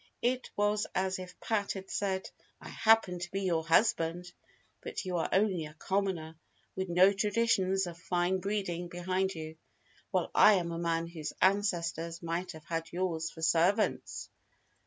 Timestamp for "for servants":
13.29-14.31